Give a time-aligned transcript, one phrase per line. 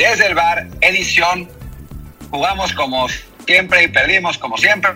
[0.00, 1.46] desde el bar, edición.
[2.30, 3.06] Jugamos como
[3.46, 4.92] siempre y perdimos como siempre.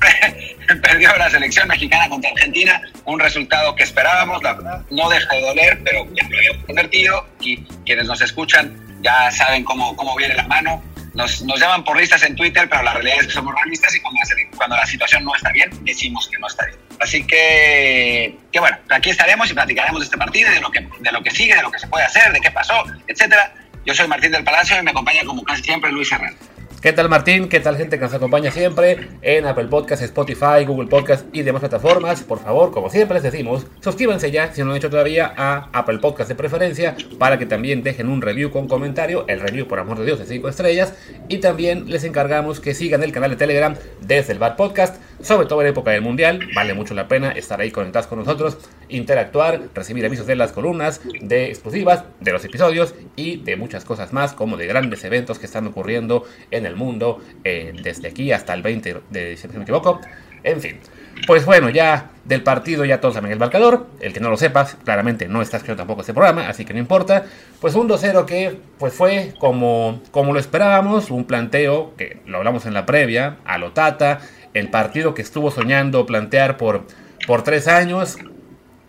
[0.82, 5.42] Perdió la selección mexicana contra Argentina, un resultado que esperábamos, la verdad, no deja de
[5.42, 10.34] doler, pero ya lo habíamos convertido y quienes nos escuchan ya saben cómo, cómo viene
[10.34, 10.82] la mano.
[11.14, 14.00] Nos, nos, llaman por listas en Twitter, pero la realidad es que somos realistas y
[14.00, 16.78] cuando la, cuando situación no está bien, decimos que no está bien.
[17.00, 21.12] Así que, que bueno, aquí estaremos y platicaremos de este partido, de lo, que, de
[21.12, 23.52] lo que sigue, de lo que se puede hacer, de qué pasó, etcétera.
[23.90, 26.36] Yo soy Martín del Palacio y me acompaña como casi siempre Luis Herrera.
[26.80, 27.48] ¿Qué tal Martín?
[27.48, 31.58] ¿Qué tal gente que nos acompaña siempre en Apple Podcast, Spotify, Google Podcast y demás
[31.58, 32.22] plataformas?
[32.22, 35.70] Por favor, como siempre les decimos, suscríbanse ya si no lo han hecho todavía a
[35.72, 39.80] Apple Podcast de preferencia para que también dejen un review con comentario, el review por
[39.80, 40.94] amor de Dios de 5 estrellas
[41.28, 45.48] y también les encargamos que sigan el canal de Telegram desde el Bad Podcast, sobre
[45.48, 48.56] todo en época del Mundial, vale mucho la pena estar ahí conectados con nosotros,
[48.90, 54.12] interactuar, recibir avisos de las columnas, de exclusivas, de los episodios y de muchas cosas
[54.12, 58.54] más como de grandes eventos que están ocurriendo en el mundo eh, desde aquí hasta
[58.54, 60.00] el 20 de diciembre, si me equivoco.
[60.42, 60.78] En fin,
[61.26, 63.86] pues bueno, ya del partido ya todos saben el marcador.
[64.00, 66.78] El que no lo sepas, claramente no está escrito tampoco este programa, así que no
[66.78, 67.24] importa.
[67.60, 72.66] Pues un 2-0 que pues fue como, como lo esperábamos, un planteo que lo hablamos
[72.66, 74.20] en la previa, a lo Tata,
[74.54, 76.86] el partido que estuvo soñando plantear por,
[77.26, 78.16] por tres años,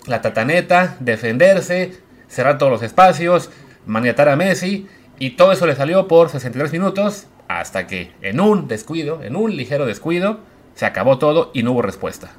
[0.05, 1.93] la tataneta, defenderse,
[2.27, 3.51] cerrar todos los espacios,
[3.85, 4.87] maniatar a Messi,
[5.19, 9.55] y todo eso le salió por 63 minutos, hasta que en un descuido, en un
[9.55, 10.39] ligero descuido,
[10.75, 12.31] se acabó todo y no hubo respuesta.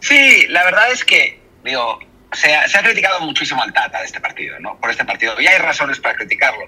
[0.00, 1.98] Sí, la verdad es que, digo,
[2.32, 4.78] se ha, criticado muchísimo al Tata de este partido, ¿no?
[4.78, 6.64] Por este partido, y hay razones para criticarlo.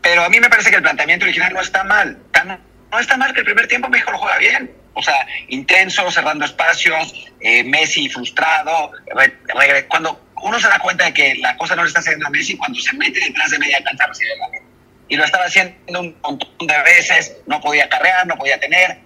[0.00, 2.18] Pero a mí me parece que el planteamiento original no está mal.
[2.30, 2.58] Tan,
[2.90, 4.70] no está mal que el primer tiempo México lo juega bien.
[4.94, 8.92] O sea, intenso, cerrando espacios, eh, Messi frustrado.
[9.88, 12.56] Cuando uno se da cuenta de que la cosa no le está haciendo a Messi,
[12.56, 14.70] cuando se mete detrás de media cancha recibe la
[15.10, 19.00] y lo estaba haciendo un montón de veces, no podía carrear, no podía tener.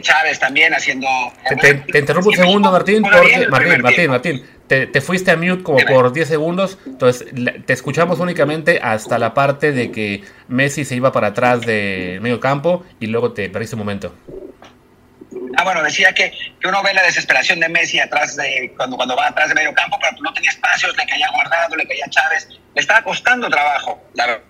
[0.00, 1.08] Chávez también haciendo...
[1.48, 5.36] Te, te, te interrumpo un segundo, Martín, porque, Martín, Martín, Martín, te, te, fuiste a
[5.36, 7.26] mute como por 10 segundos, entonces
[7.64, 12.40] te escuchamos únicamente hasta la parte de que Messi se iba para atrás de medio
[12.40, 14.14] campo y luego te perdiste un momento.
[15.56, 19.16] Ah, bueno, decía que, que, uno ve la desesperación de Messi atrás de cuando, cuando
[19.16, 22.48] va atrás de medio campo, pero no tenía espacios, le caía guardado, le caía Chávez,
[22.74, 24.44] le estaba costando trabajo, la verdad,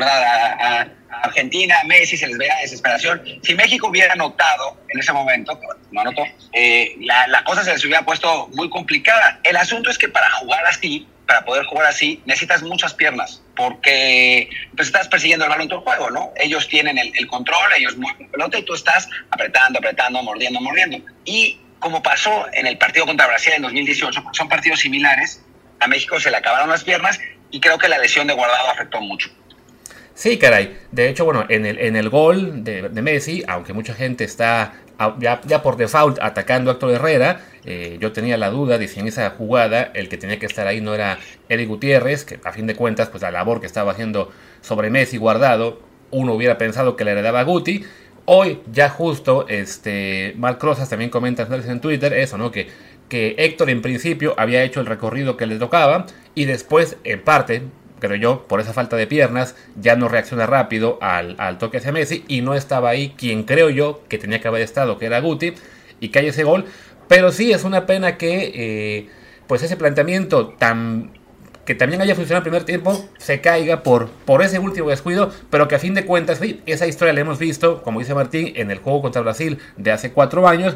[0.00, 0.88] a, a,
[1.22, 3.22] Argentina, a Messi se les veía desesperación.
[3.42, 5.58] Si México hubiera anotado en ese momento,
[5.90, 9.38] no anotó, eh, la, cosa se les hubiera puesto muy complicada.
[9.44, 14.48] El asunto es que para jugar así, para poder jugar así, necesitas muchas piernas, porque
[14.74, 16.32] pues, estás persiguiendo el balón todo el juego, ¿no?
[16.36, 20.60] Ellos tienen el, el control, ellos mueven la pelota y tú estás apretando, apretando, mordiendo,
[20.60, 20.98] mordiendo.
[21.24, 25.42] Y como pasó en el partido contra Brasil en 2018, son partidos similares,
[25.80, 27.18] a México se le acabaron las piernas
[27.50, 29.30] y creo que la lesión de Guardado afectó mucho.
[30.14, 30.76] Sí, caray.
[30.90, 34.74] De hecho, bueno, en el, en el gol de, Messi, aunque mucha gente está
[35.18, 37.40] ya, ya, por default atacando a Héctor Herrera.
[37.64, 40.66] Eh, yo tenía la duda de si en esa jugada el que tenía que estar
[40.66, 41.18] ahí no era
[41.48, 44.30] Eric Gutiérrez, que a fin de cuentas, pues la labor que estaba haciendo
[44.60, 45.80] sobre Messi guardado,
[46.10, 47.84] uno hubiera pensado que le heredaba a Guti.
[48.24, 52.52] Hoy, ya justo, este, Marc Rosas también comenta en Twitter eso, ¿no?
[52.52, 52.68] Que,
[53.08, 57.62] que Héctor en principio había hecho el recorrido que le tocaba y después, en parte,
[58.02, 61.92] creo yo, por esa falta de piernas, ya no reacciona rápido al, al, toque hacia
[61.92, 65.20] Messi y no estaba ahí quien creo yo que tenía que haber estado, que era
[65.20, 65.54] Guti,
[66.00, 66.66] y que hay ese gol.
[67.08, 69.08] Pero sí, es una pena que eh,
[69.46, 70.54] pues ese planteamiento
[71.64, 75.68] que también haya funcionado el primer tiempo se caiga por, por ese último descuido, pero
[75.68, 78.78] que a fin de cuentas, esa historia la hemos visto, como dice Martín, en el
[78.78, 80.74] juego contra Brasil de hace cuatro años,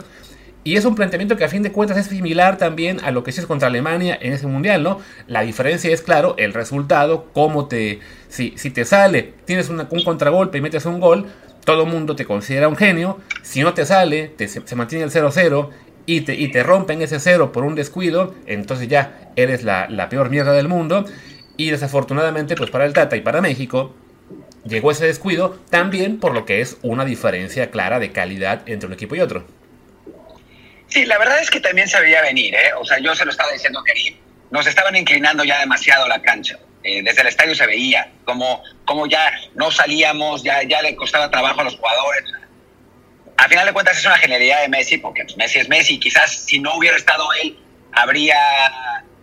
[0.67, 3.31] y es un planteamiento que a fin de cuentas es similar también a lo que
[3.31, 4.99] hiciste contra Alemania en ese mundial, ¿no?
[5.29, 8.01] La diferencia es, claro, el resultado, cómo te.
[8.29, 11.27] Si, si te sale, tienes un contragolpe y metes un gol,
[11.65, 13.21] todo el mundo te considera un genio.
[13.43, 15.69] Si no te sale, te, se, se, mantiene el 0-0
[16.05, 20.09] y te, y te rompen ese 0 por un descuido, entonces ya eres la, la
[20.09, 21.05] peor mierda del mundo.
[21.57, 23.95] Y desafortunadamente, pues para el Tata y para México,
[24.65, 28.95] llegó ese descuido también por lo que es una diferencia clara de calidad entre un
[28.95, 29.45] equipo y otro.
[30.89, 32.73] Sí, la verdad es que también se veía venir, ¿eh?
[32.79, 34.17] O sea, yo se lo estaba diciendo a Karim,
[34.51, 36.59] nos estaban inclinando ya demasiado la cancha.
[36.85, 41.31] Eh, desde el estadio se veía como, como ya no salíamos, ya, ya le costaba
[41.31, 42.25] trabajo a los jugadores.
[43.39, 45.99] A final de cuentas es una genialidad de Messi, porque pues, Messi es Messi.
[45.99, 47.59] Quizás si no hubiera estado él,
[47.93, 48.37] habría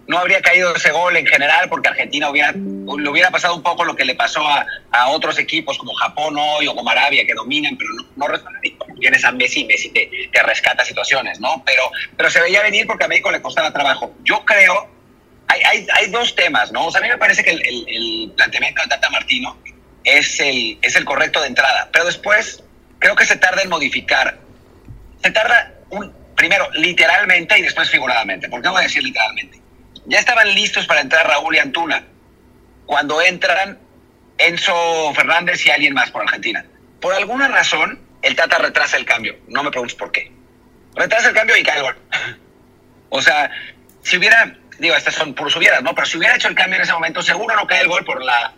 [0.07, 3.85] no habría caído ese gol en general, porque Argentina hubiera, le hubiera pasado un poco
[3.85, 7.33] lo que le pasó a, a otros equipos como Japón hoy o como Arabia, que
[7.33, 8.39] dominan, pero no, no
[8.99, 11.63] tienes a Messi Messi te, te, rescata situaciones, ¿no?
[11.65, 11.83] Pero,
[12.17, 14.13] pero se veía venir porque a México le costaba trabajo.
[14.23, 14.89] Yo creo,
[15.47, 16.87] hay, hay, dos temas, ¿no?
[16.87, 19.57] O sea, a mí me parece que el, el, el, planteamiento de Tata Martino
[20.03, 22.63] es el, es el correcto de entrada, pero después
[22.99, 24.37] creo que se tarda en modificar.
[25.23, 28.49] Se tarda, un, primero, literalmente y después figuradamente.
[28.49, 29.62] ¿Por qué voy a decir literalmente?
[30.05, 32.03] Ya estaban listos para entrar Raúl y Antuna.
[32.85, 33.79] Cuando entran
[34.37, 36.65] Enzo Fernández y alguien más por Argentina.
[36.99, 39.37] Por alguna razón, el Tata retrasa el cambio.
[39.47, 40.31] No me preguntes por qué.
[40.95, 41.97] Retrasa el cambio y cae el gol.
[43.09, 43.49] O sea,
[44.01, 45.93] si hubiera, digo, estas son puros hubieras, ¿no?
[45.93, 48.23] Pero si hubiera hecho el cambio en ese momento, seguro no cae el gol por
[48.23, 48.53] la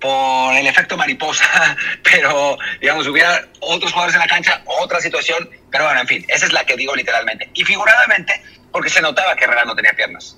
[0.00, 5.84] por el efecto mariposa, pero digamos, hubiera otros jugadores en la cancha, otra situación, pero
[5.84, 7.48] bueno, en fin, esa es la que digo literalmente.
[7.54, 10.36] Y figuradamente, porque se notaba que Herrera no tenía piernas.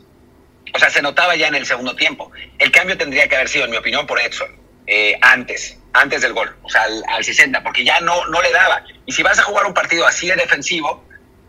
[0.75, 2.31] O sea, se notaba ya en el segundo tiempo.
[2.59, 4.49] El cambio tendría que haber sido, en mi opinión, por Edson,
[4.87, 8.53] eh, antes, antes del gol, o sea, al, al, 60, porque ya no, no le
[8.53, 8.85] daba.
[9.07, 11.05] Y si vas a jugar un partido así de defensivo,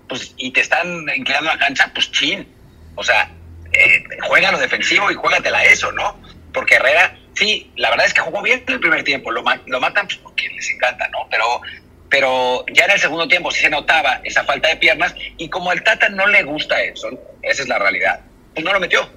[0.07, 2.47] pues, y te están inclinando la cancha, pues chin.
[2.95, 3.29] O sea,
[3.73, 6.19] eh, juega lo defensivo y juégatela eso, ¿no?
[6.53, 10.07] Porque Herrera, sí, la verdad es que jugó bien en el primer tiempo, lo, matan
[10.07, 11.27] pues, porque les encanta, ¿no?
[11.29, 11.61] Pero,
[12.09, 15.71] pero ya en el segundo tiempo sí se notaba esa falta de piernas y como
[15.71, 17.09] al Tata no le gusta eso,
[17.43, 18.21] esa es la realidad,
[18.57, 19.07] pues no lo metió.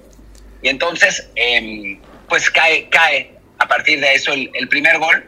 [0.61, 1.99] Y entonces, eh,
[2.29, 5.25] pues cae, cae a partir de eso el, el, primer gol.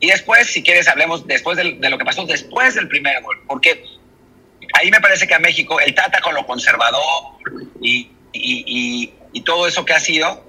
[0.00, 3.40] Y después, si quieres, hablemos después de, de, lo que pasó después del primer gol,
[3.46, 3.84] porque
[4.74, 7.00] ahí me parece que a México, el Tata con lo conservador
[7.80, 10.44] y, y, y, y todo eso que ha sido,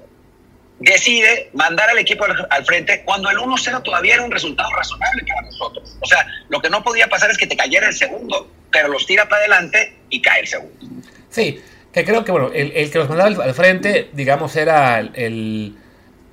[0.80, 5.24] decide mandar al equipo al, al frente cuando el 1-0 todavía era un resultado razonable
[5.28, 5.98] para nosotros.
[6.02, 9.06] O sea, lo que no podía pasar es que te cayera el segundo, pero los
[9.06, 11.04] tira para adelante y cae el segundo.
[11.30, 11.62] Sí,
[12.06, 15.78] creo que bueno, el, el que los mandaba al, frente, digamos, era el,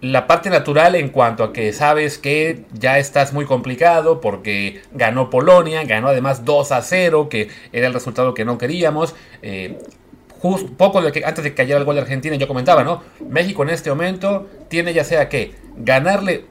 [0.01, 5.31] la parte natural en cuanto a que sabes que ya estás muy complicado porque ganó
[5.31, 9.15] Polonia, ganó además 2 a 0, que era el resultado que no queríamos.
[9.43, 9.79] Eh,
[10.77, 13.03] poco antes de que cayera el gol de Argentina, yo comentaba, ¿no?
[13.31, 16.45] México en este momento tiene ya sea que ganarle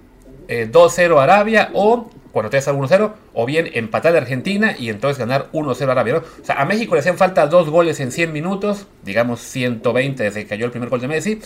[0.47, 4.89] eh, 2-0 a Arabia o cuando te al 1-0, o bien empatar a Argentina y
[4.89, 6.13] entonces ganar 1-0 a Arabia.
[6.13, 6.19] ¿no?
[6.19, 10.41] O sea, a México le hacían falta dos goles en 100 minutos, digamos 120 desde
[10.41, 11.39] que cayó el primer gol de Messi,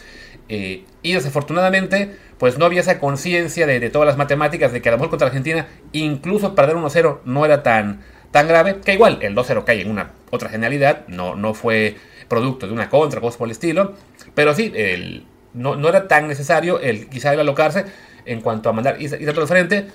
[0.48, 4.94] eh, y desafortunadamente, pues no había esa conciencia de, todas las matemáticas de que a
[4.94, 8.00] lo mejor contra Argentina, incluso perder 1-0 no era tan,
[8.32, 11.98] tan grave, que igual el 2-0 cae en una otra genialidad, no, fue
[12.30, 13.94] producto de una contra, cosas por el estilo,
[14.36, 17.84] pero sí, el, no, era tan necesario el quizá el alocarse
[18.26, 19.88] en cuanto a mandar y, y al frente,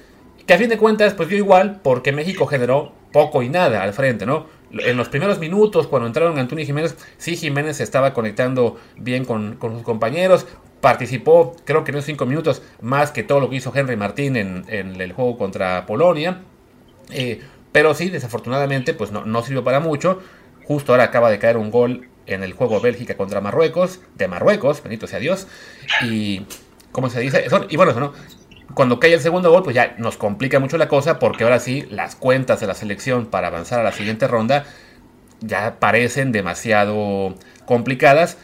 [0.46, 3.92] que a fin de cuentas, pues dio igual, porque México generó poco y nada al
[3.92, 4.46] frente, ¿no?
[4.70, 9.56] En los primeros minutos, cuando entraron Antonio Jiménez, sí Jiménez se estaba conectando bien con,
[9.56, 10.46] con, sus compañeros.
[10.80, 14.36] Participó, creo que en esos cinco minutos, más que todo lo que hizo Henry Martín
[14.36, 16.40] en, en el juego contra Polonia.
[17.10, 17.40] Eh,
[17.70, 20.20] pero sí, desafortunadamente, pues no, no sirvió para mucho.
[20.64, 24.82] Justo ahora acaba de caer un gol en el juego Bélgica contra Marruecos, de Marruecos,
[24.82, 25.46] bendito sea Dios.
[26.02, 26.46] Y,
[26.92, 27.44] ¿cómo se dice?
[27.68, 28.12] Y bueno, eso, ¿no?
[28.74, 31.86] Cuando cae el segundo gol, pues ya nos complica mucho la cosa porque ahora sí
[31.90, 34.64] las cuentas de la selección para avanzar a la siguiente ronda
[35.40, 37.34] ya parecen demasiado
[37.64, 38.38] complicadas.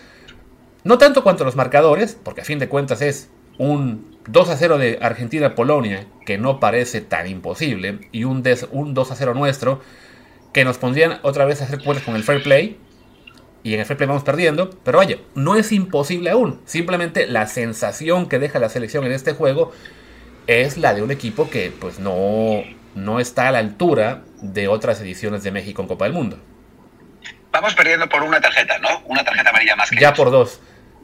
[0.85, 4.79] No tanto cuanto los marcadores, porque a fin de cuentas es un 2 a 0
[4.79, 9.81] de Argentina-Polonia, que no parece tan imposible, y un, des, un 2 a 0 nuestro,
[10.53, 12.79] que nos pondrían otra vez a hacer cuentas con el fair play,
[13.63, 17.47] y en el fair play vamos perdiendo, pero vaya, no es imposible aún, simplemente la
[17.47, 19.73] sensación que deja la selección en este juego
[20.49, 22.65] es la de un equipo que pues no,
[22.95, 26.39] no está a la altura de otras ediciones de México en Copa del Mundo.
[27.53, 28.89] Vamos perdiendo por una tarjeta, ¿no?
[29.07, 30.61] Una tarjeta amarilla más que Ya por dos.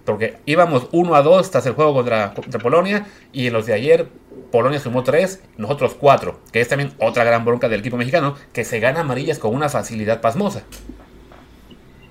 [0.07, 3.73] Porque íbamos 1 a 2 tras el juego contra, contra, Polonia y en los de
[3.73, 4.09] ayer
[4.53, 8.65] Polonia sumó 3, nosotros 4, que es también otra gran bronca del equipo mexicano, que
[8.65, 10.65] se gana amarillas con una facilidad pasmosa.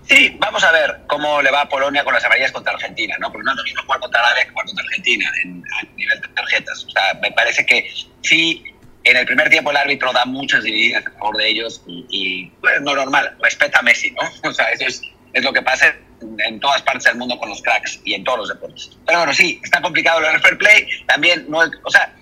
[0.08, 3.32] Sí, vamos a ver cómo le va a Polonia con las amarillas contra Argentina, ¿no?
[3.32, 6.22] Porque no es lo mismo jugar contra Arabia que jugar contra Argentina en, a nivel
[6.22, 6.86] de tarjetas.
[6.86, 7.90] O sea, me parece que
[8.22, 8.64] sí,
[9.06, 12.46] en el primer tiempo el árbitro da muchas divididas a favor de ellos y, y
[12.60, 14.22] pues, no normal, respeta a Messi, ¿no?
[14.50, 15.02] O sea, eso es,
[15.34, 15.96] es lo que pasa
[16.46, 18.92] en, todas partes del mundo con los cracks y en todos los deportes.
[19.06, 20.88] Pero bueno, sí, está complicado del fair play.
[21.08, 22.14] También, no es, o sea,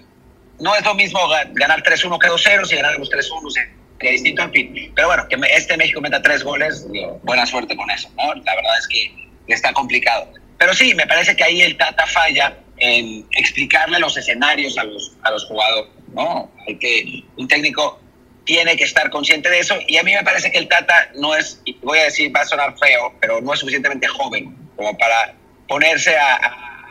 [0.59, 1.19] no es lo mismo
[1.53, 3.80] ganar 3-1 que 2-0 si ganáramos 3-1.
[4.01, 4.91] Que distinto, fin.
[4.95, 6.85] Pero bueno, que este México meta tres goles,
[7.23, 8.33] buena suerte con eso, ¿no?
[8.33, 10.27] La verdad es que está complicado.
[10.57, 15.13] Pero sí, me parece que ahí el Tata falla en explicarle los escenarios a los,
[15.23, 16.51] a los jugadores, ¿no?
[16.67, 17.99] Hay que, un técnico
[18.43, 21.35] tiene que estar consciente de eso y a mí me parece que el Tata no
[21.35, 25.35] es, voy a decir, va a sonar feo, pero no es suficientemente joven como para
[25.67, 26.81] ponerse a, a,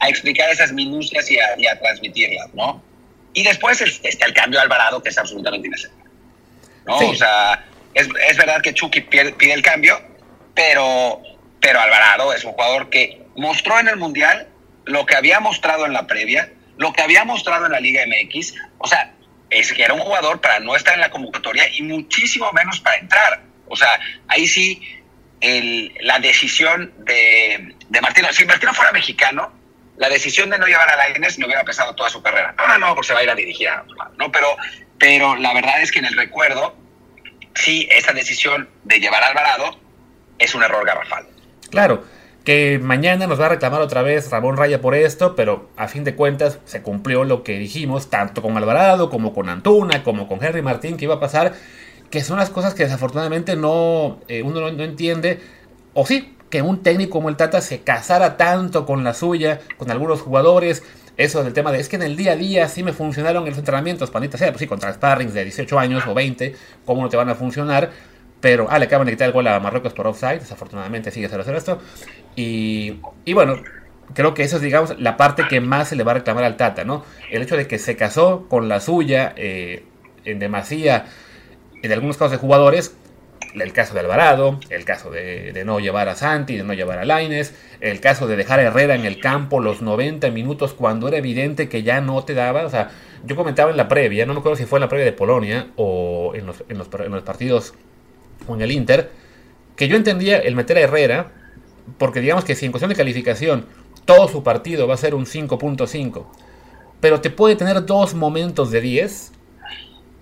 [0.00, 2.82] a explicar esas minucias y a, y a transmitirlas, ¿no?
[3.32, 6.09] Y después está el cambio de Alvarado, que es absolutamente innecesario.
[6.86, 6.96] ¿No?
[6.98, 10.00] O sea, es, es, verdad que Chucky pide, pide, el cambio,
[10.54, 11.20] pero,
[11.60, 14.48] pero Alvarado es un jugador que mostró en el Mundial
[14.84, 18.54] lo que había mostrado en la previa, lo que había mostrado en la Liga MX.
[18.78, 19.12] O sea,
[19.50, 22.96] es que era un jugador para no estar en la convocatoria y muchísimo menos para
[22.96, 23.42] entrar.
[23.68, 24.82] O sea, ahí sí
[25.40, 29.52] el, la decisión de, de Martino, si Martino fuera mexicano,
[29.96, 32.54] la decisión de no llevar a Lainez no hubiera pesado toda su carrera.
[32.56, 33.84] No, no, porque se va a ir a dirigir a
[34.16, 34.32] ¿no?
[34.32, 34.56] Pero,
[35.00, 36.76] pero la verdad es que en el recuerdo,
[37.54, 39.78] sí, esa decisión de llevar a Alvarado
[40.38, 41.26] es un error garrafal.
[41.70, 42.04] Claro,
[42.44, 46.04] que mañana nos va a reclamar otra vez Ramón Raya por esto, pero a fin
[46.04, 50.44] de cuentas se cumplió lo que dijimos, tanto con Alvarado como con Antuna, como con
[50.44, 51.54] Henry Martín, que iba a pasar,
[52.10, 55.40] que son las cosas que desafortunadamente no, eh, uno no, no entiende,
[55.94, 59.90] o sí, que un técnico como el Tata se casara tanto con la suya, con
[59.90, 60.82] algunos jugadores.
[61.20, 63.58] Eso del tema de es que en el día a día sí me funcionaron los
[63.58, 67.18] entrenamientos, panita sea, pues sí, contra sparrings de 18 años o 20, ¿cómo no te
[67.18, 67.90] van a funcionar?
[68.40, 71.54] Pero, ah, le acaban de quitar el gol a Marruecos por offside, desafortunadamente sigue 0-0
[71.54, 71.78] esto.
[72.36, 73.56] Y, y bueno,
[74.14, 76.56] creo que eso es, digamos, la parte que más se le va a reclamar al
[76.56, 77.04] Tata, ¿no?
[77.30, 79.84] El hecho de que se casó con la suya eh,
[80.24, 81.04] en demasía,
[81.82, 82.96] en algunos casos de jugadores,
[83.54, 87.04] el caso de Alvarado, el caso de, no llevar a Santi, de no llevar a
[87.04, 91.18] Laines, el caso de dejar a Herrera en el campo los 90 minutos cuando era
[91.18, 92.64] evidente que ya no te daba.
[92.64, 92.90] O sea,
[93.24, 95.68] yo comentaba en la previa, no me acuerdo si fue en la previa de Polonia
[95.76, 96.88] o en los, en los,
[97.22, 97.74] partidos
[98.46, 99.10] o en el Inter,
[99.76, 101.32] que yo entendía el meter a Herrera,
[101.98, 103.66] porque digamos que si en cuestión de calificación
[104.04, 106.26] todo su partido va a ser un 5.5,
[107.00, 109.32] pero te puede tener dos momentos de 10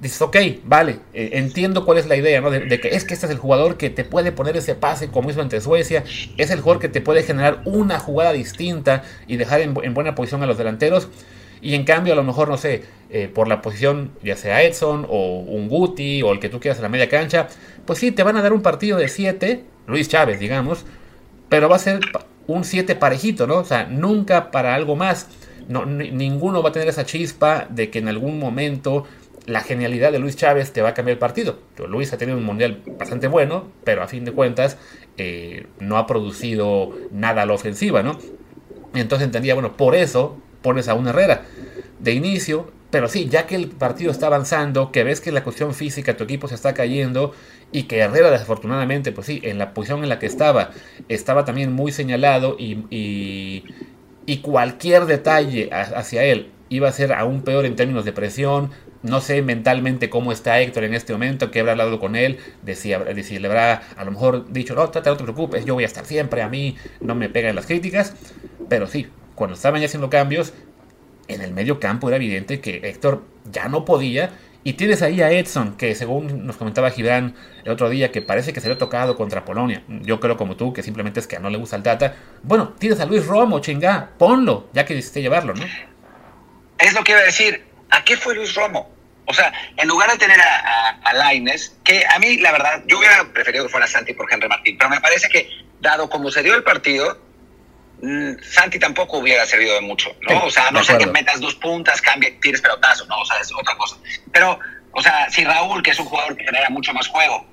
[0.00, 2.50] dices, ok, vale, eh, entiendo cuál es la idea, ¿no?
[2.50, 5.31] De, que es que este es el jugador que te puede poner ese pase como
[5.31, 6.05] hizo ante Suecia,
[6.37, 10.43] es el jugador que te puede generar una jugada distinta y dejar en, buena posición
[10.43, 11.09] a los delanteros.
[11.61, 15.07] Y en cambio, a lo mejor, no sé, eh, por la posición, ya sea Edson
[15.09, 17.49] o un Guti o el que tú quieras en la media cancha,
[17.85, 20.85] pues sí, te van a dar un partido de 7, Luis Chávez, digamos,
[21.49, 21.99] pero va a ser
[22.47, 23.57] un 7 parejito, ¿no?
[23.57, 25.26] O sea, nunca para algo más.
[25.69, 29.05] No, ninguno va a tener esa chispa de que en algún momento
[29.49, 31.59] la genialidad de Luis Chávez te va a cambiar el partido.
[31.88, 34.76] Luis ha tenido un mundial bastante bueno, pero a fin de cuentas
[35.17, 38.19] eh, no ha producido nada a la ofensiva, ¿no?
[38.95, 41.47] Entonces entendía, bueno, por eso pones a un Herrera
[41.99, 45.73] de inicio, pero sí, ya que el partido está avanzando, que ves que la cuestión
[45.75, 47.33] física tu equipo se está cayendo
[47.73, 50.73] y que Herrera desafortunadamente, pues sí, en la posición en la que estaba,
[51.09, 53.64] estaba también muy señalado y, y,
[54.26, 58.71] y cualquier detalle hacia él iba a ser aún peor en términos de presión,
[59.03, 62.75] no sé mentalmente cómo está Héctor en este momento, que habrá hablado con él, de
[62.75, 65.87] si, le habrá a lo mejor dicho, no, tata, no te preocupes, yo voy a
[65.87, 68.15] estar siempre, a mí no me pegan las críticas.
[68.69, 70.53] Pero sí, cuando estaban ya haciendo cambios,
[71.29, 74.31] en el medio campo era evidente que Héctor ya no podía.
[74.65, 77.35] Y tienes ahí a Edson, que según nos comentaba Gibran
[77.65, 79.85] el otro día, que parece que se le ha tocado contra Polonia.
[79.89, 82.17] Yo creo como tú, que simplemente es que no le gusta el Tata.
[82.43, 85.65] Bueno, tienes a Luis Romo, chinga, ponlo, ya que decidiste llevarlo, ¿no?
[86.79, 88.91] Es lo que iba a decir ¿A qué fue Luis Romo?
[89.27, 92.99] O sea, en lugar de tener a, a, Laines, que a mí, la verdad, yo
[92.99, 96.43] hubiera preferido que fuera Santi por Henry Martín, pero me parece que, dado como se
[96.43, 97.21] dio el partido,
[98.01, 100.45] mmm, Santi tampoco hubiera servido de mucho, ¿no?
[100.45, 103.19] o sea, no sé que metas dos puntas, cambie, tires pelotazos, ¿no?
[103.21, 103.97] O sea, es otra cosa.
[104.33, 104.59] Pero,
[104.93, 107.47] o sea, si Raúl, que es un jugador que genera mucho más juego,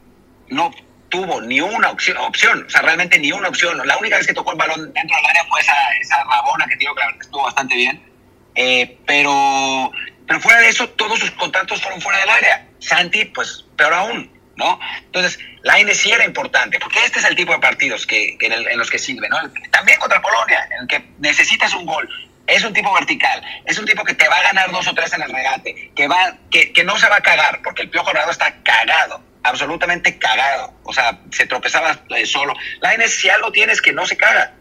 [0.48, 0.72] no
[1.10, 3.86] tuvo ni una opción, opción, o sea, realmente ni una opción.
[3.86, 6.78] La única vez que tocó el balón dentro del área fue esa, esa rabona que
[6.78, 8.15] digo que la verdad estuvo bastante bien.
[8.56, 9.92] Eh, pero
[10.28, 12.68] pero fuera de eso, todos sus contactos fueron fuera del área.
[12.80, 14.80] Santi, pues peor aún, ¿no?
[15.06, 18.78] Entonces, la sí era importante, porque este es el tipo de partidos que, que en,
[18.78, 19.38] los que sirve, ¿no?
[19.72, 22.10] También contra Polonia, en el que necesitas un gol.
[22.48, 25.12] Es un tipo vertical, es un tipo que te va a ganar dos o tres
[25.14, 28.06] en el regate, que, va, que, que no se va a cagar, porque el Piojo
[28.06, 30.72] Dorado está cagado, absolutamente cagado.
[30.84, 32.54] O sea, se tropezaba solo.
[32.82, 34.54] La N si algo tienes que no se caga.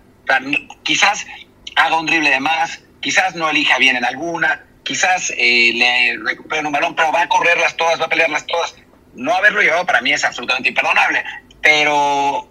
[0.83, 1.27] Quizás
[1.77, 6.65] haga un drible de más, quizás no elija bien en alguna, quizás eh, le recuperen
[6.65, 8.75] un balón, pero va a correrlas todas, va a pelearlas todas.
[9.13, 11.23] No haberlo llevado para mí es absolutamente imperdonable.
[11.61, 12.49] Pero,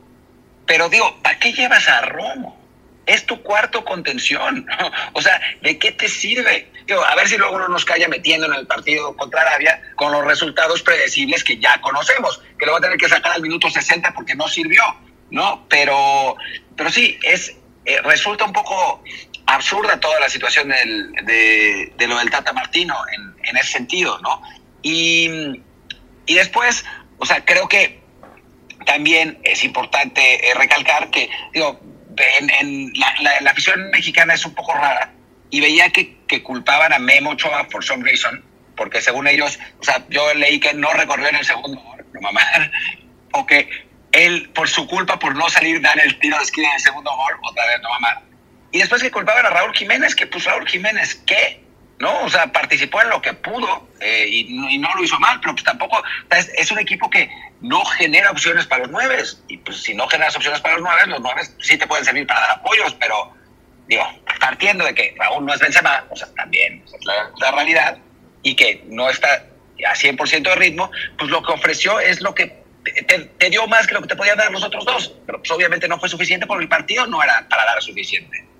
[0.67, 2.61] pero digo, ¿para qué llevas a Romo?
[3.07, 4.67] Es tu cuarto contención.
[5.13, 6.71] o sea, ¿de qué te sirve?
[6.85, 10.11] Digo, a ver si luego no nos calla metiendo en el partido contra Arabia con
[10.11, 13.71] los resultados predecibles que ya conocemos, que lo va a tener que sacar al minuto
[13.71, 14.83] 60 porque no sirvió,
[15.31, 15.65] ¿no?
[15.67, 16.35] Pero,
[16.77, 17.55] pero sí, es,
[17.85, 19.03] eh, resulta un poco
[19.53, 22.95] absurda toda la situación de, de, lo del Tata Martino
[23.43, 24.41] en, ese sentido, ¿no?
[24.81, 25.61] Y,
[26.25, 26.83] y, después,
[27.17, 28.01] o sea, creo que
[28.85, 31.79] también es importante eh, recalcar que, digo,
[32.17, 35.11] en, en la, la, afición mexicana es un poco rara
[35.49, 38.43] y veía que, culpaban a Memo Ochoa por some reason,
[38.75, 42.21] porque según ellos, o sea, yo leí que no recorrió en el segundo gol, no
[42.21, 42.71] mamar,
[43.33, 43.69] o que
[44.11, 47.15] él, por su culpa, por no salir, dar el tiro de esquina en el segundo
[47.15, 48.32] gol, otra vez no mamar.
[48.73, 51.61] Y después que culpaban a Raúl Jiménez, que pues Raúl Jiménez, ¿qué?
[51.99, 52.23] ¿No?
[52.23, 55.63] O sea, participó en lo que pudo eh, y, no lo hizo mal, pero pues
[55.63, 56.01] tampoco,
[56.57, 57.29] es, un equipo que
[57.61, 59.23] no genera opciones para los nueve.
[59.47, 62.25] Y pues si no generas opciones para los nueve, los nueve sí te pueden servir
[62.25, 63.31] para dar apoyos, pero
[63.87, 64.03] digo,
[64.39, 67.05] partiendo de que Raúl no es Benzema, o sea, también es
[67.39, 67.99] la, realidad,
[68.41, 69.45] y que no está
[69.87, 70.89] a 100% de ritmo,
[71.19, 74.37] pues lo que ofreció es lo que te, dio más que lo que te podían
[74.37, 77.47] dar los otros dos, pero pues obviamente no fue suficiente porque el partido no era
[77.47, 78.52] para dar suficiente.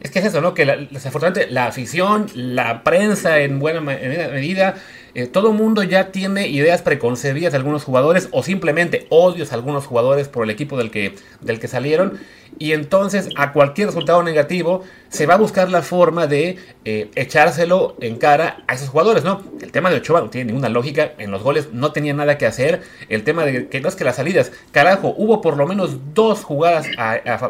[0.00, 0.54] Es que es eso, ¿no?
[0.54, 4.74] Que la, desafortunadamente la afición, la prensa en buena medida,
[5.14, 9.86] eh, todo mundo ya tiene ideas preconcebidas de algunos jugadores o simplemente odios a algunos
[9.86, 12.18] jugadores por el equipo del que, del que salieron
[12.58, 17.96] y entonces a cualquier resultado negativo se va a buscar la forma de eh, echárselo
[18.00, 19.42] en cara a esos jugadores, ¿no?
[19.60, 22.46] El tema de Ochoa no tiene ninguna lógica, en los goles no tenía nada que
[22.46, 26.14] hacer, el tema de que no es que las salidas, carajo, hubo por lo menos
[26.14, 26.86] dos jugadas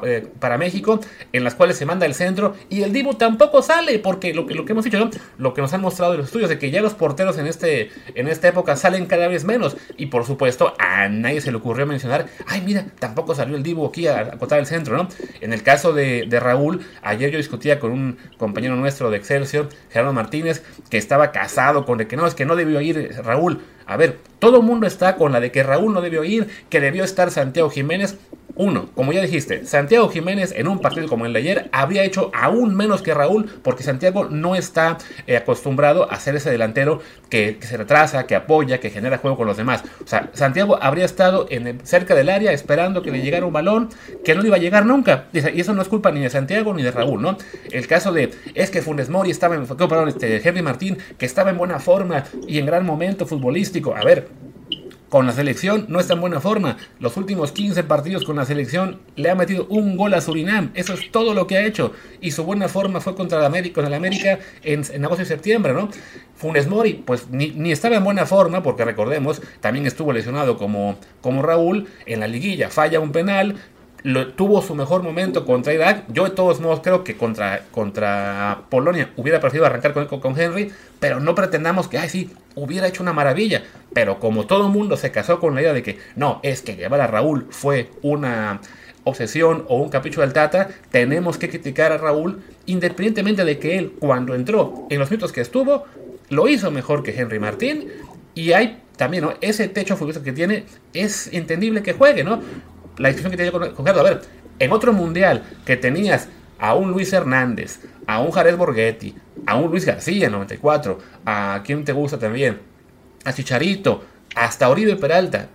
[0.04, 1.00] eh, para México
[1.32, 4.64] en las cuales se manda el centro y el Dibu tampoco sale, porque lo lo
[4.64, 5.10] que hemos dicho, ¿no?
[5.38, 7.90] Lo que nos han mostrado en los estudios de que ya los porteros en, este,
[8.14, 11.86] en esta época salen cada vez menos y por supuesto a nadie se le ocurrió
[11.86, 15.08] mencionar, ay mira, tampoco salió el Dibu aquí a acotar el centro, ¿no?
[15.40, 19.68] En el caso de, de Raúl, ayer yo discutía con un compañero nuestro de Excelsior,
[19.90, 23.60] Gerardo Martínez, que estaba casado con el que no, es que no debió ir Raúl.
[23.86, 26.80] A ver, todo el mundo está con la de que Raúl no debió ir, que
[26.80, 28.16] debió estar Santiago Jiménez.
[28.60, 32.30] Uno, como ya dijiste, Santiago Jiménez en un partido como el de ayer habría hecho
[32.34, 37.00] aún menos que Raúl porque Santiago no está eh, acostumbrado a ser ese delantero
[37.30, 39.82] que, se retrasa, que apoya, que genera juego con los demás.
[40.04, 41.48] O sea, Santiago habría estado
[41.84, 43.88] cerca del área esperando que le llegara un balón
[44.26, 45.24] que no le iba a llegar nunca.
[45.32, 47.38] Y eso no es culpa ni de Santiago ni de Raúl, ¿no?
[47.70, 51.48] El caso de es que Funes Mori estaba en, perdón, este, Henry Martín, que estaba
[51.48, 53.96] en buena forma y en gran momento futbolístico.
[53.96, 54.28] A ver,
[55.10, 56.78] con la selección no está en buena forma.
[57.00, 60.70] Los últimos 15 partidos con la selección le ha metido un gol a Surinam.
[60.74, 61.92] Eso es todo lo que ha hecho.
[62.20, 65.90] Y su buena forma fue contra el América, el América en, agosto y septiembre, ¿no?
[66.36, 71.42] Funes Mori, pues ni, estaba en buena forma, porque recordemos, también estuvo lesionado como, como
[71.42, 72.70] Raúl en la liguilla.
[72.70, 73.56] Falla un penal,
[74.36, 76.04] tuvo su mejor momento contra Irak.
[76.08, 80.72] Yo de todos modos creo que contra, contra Polonia hubiera preferido arrancar con, con Henry,
[80.98, 83.62] pero no pretendamos que, ay sí, hubiera hecho una maravilla.
[83.92, 87.00] Pero como todo mundo se casó con la idea de que no, es que llevar
[87.00, 88.60] a Raúl fue una
[89.04, 93.94] obsesión o un capricho del Tata, tenemos que criticar a Raúl independientemente de que él
[93.98, 95.84] cuando entró en los minutos que estuvo,
[96.28, 97.88] lo hizo mejor que Henry Martín.
[98.34, 99.34] Y hay también, ¿no?
[99.40, 102.40] Ese techo futbolístico que tiene, es entendible que juegue, ¿no?
[103.00, 104.20] La discusión que tenía con, con A ver,
[104.58, 109.14] en otro mundial que tenías a un Luis Hernández, a un Jared Borghetti,
[109.46, 112.60] a un Luis García 94, a quien te gusta también,
[113.24, 114.04] a Chicharito,
[114.36, 115.48] hasta Oribe Peralta,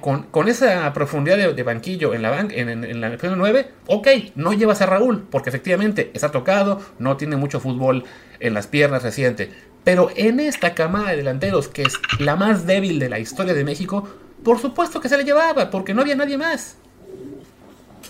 [0.00, 4.52] con, con, esa profundidad de, banquillo en la, ban en, en, la 9, ok, no
[4.52, 8.04] llevas a Raúl, porque efectivamente está tocado, no tiene mucho fútbol
[8.40, 9.50] en las piernas reciente.
[9.82, 13.64] Pero en esta camada de delanteros, que es la más débil de la historia de
[13.64, 14.06] México,
[14.44, 16.76] por supuesto que se le llevaba, porque no había nadie más.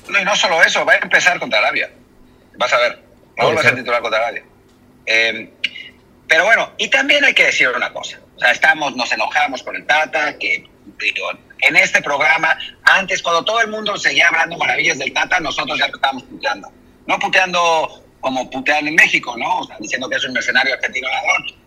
[0.08, 1.90] No, y no solo eso, va a empezar contra Arabia.
[2.56, 3.02] Vas a ver,
[3.36, 4.44] no va a ser titular contra Arabia.
[5.06, 5.50] Eh,
[6.28, 8.20] pero bueno, y también hay que decir una cosa.
[8.36, 10.68] O sea, estamos, nos enojamos con el Tata, que
[11.60, 15.86] en este programa, antes cuando todo el mundo seguía hablando maravillas del Tata, nosotros ya
[15.86, 16.72] estábamos puteando.
[17.06, 19.60] No puteando como putean en México, ¿no?
[19.60, 21.08] O sea, diciendo que es un mercenario argentino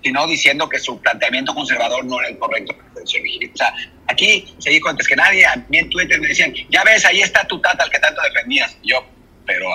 [0.03, 2.75] sino diciendo que su planteamiento conservador no era el correcto.
[2.95, 3.73] O sea,
[4.07, 7.21] aquí se dijo antes que nadie, a mí en Twitter me decían, ya ves, ahí
[7.21, 8.77] está tu tata, el que tanto defendías.
[8.83, 9.05] yo,
[9.45, 9.67] pero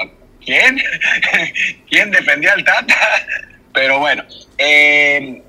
[0.44, 0.80] ¿quién?
[1.90, 2.94] ¿Quién defendía al tata?
[3.74, 4.24] Pero bueno,
[4.56, 5.40] eh,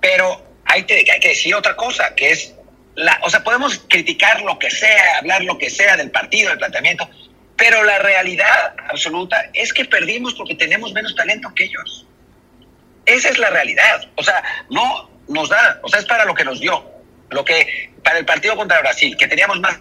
[0.00, 2.54] pero hay que, hay que decir otra cosa, que es,
[2.96, 6.58] la, o sea, podemos criticar lo que sea, hablar lo que sea del partido, del
[6.58, 7.08] planteamiento,
[7.58, 12.06] pero la realidad absoluta es que perdimos porque tenemos menos talento que ellos.
[13.04, 14.08] Esa es la realidad.
[14.14, 16.88] O sea, no nos da, o sea, es para lo que nos dio.
[17.30, 19.76] Lo que, para el partido contra Brasil, que teníamos más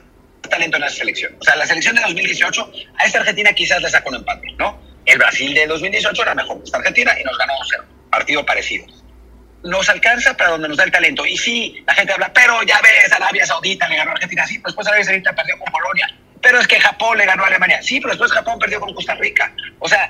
[0.49, 1.35] talento en la selección.
[1.39, 4.81] O sea, la selección de 2018, a esta Argentina quizás le sacó un empate, ¿no?
[5.05, 8.87] El Brasil de 2018 era mejor que esta Argentina y nos ganó un partido parecido.
[9.63, 11.25] Nos alcanza para donde nos da el talento.
[11.25, 14.47] Y sí, la gente habla, pero ya ves, Arabia Saudita le ganó a Argentina.
[14.47, 16.07] Sí, después Arabia Saudita perdió con Polonia
[16.47, 17.81] pero es que Japón le ganó a Alemania.
[17.81, 19.51] Sí, pero después Japón perdió con Costa Rica.
[19.79, 20.09] O sea,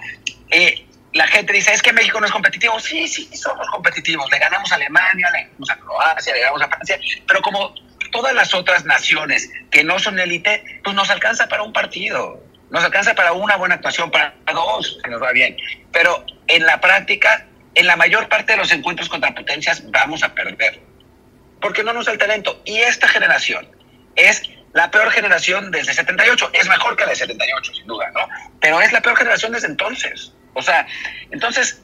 [0.52, 2.80] eh, la gente dice, es que México no es competitivo.
[2.80, 4.30] Sí, sí, somos competitivos.
[4.30, 7.00] Le ganamos a Alemania, le ganamos a Croacia, le ganamos a Francia.
[7.28, 7.73] Pero como
[8.12, 12.39] todas las otras naciones que no son élite, pues nos alcanza para un partido.
[12.69, 15.58] Nos alcanza para una buena actuación, para dos, que nos va bien.
[15.91, 20.36] Pero en la práctica, en la mayor parte de los encuentros contra potencias vamos a
[20.36, 20.84] perder.
[21.60, 22.62] Porque no nos da el talento.
[22.63, 23.67] Y esta generación
[24.15, 26.49] es la peor generación desde 78.
[26.53, 28.27] Es mejor que la de 78, sin duda, ¿no?
[28.60, 30.34] Pero es la peor generación desde entonces.
[30.53, 30.86] O sea,
[31.32, 31.82] entonces,